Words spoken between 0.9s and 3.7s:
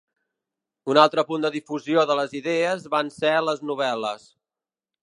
Un altre punt de difusió de les idees van ser les